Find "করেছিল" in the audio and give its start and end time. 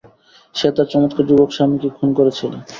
2.17-2.53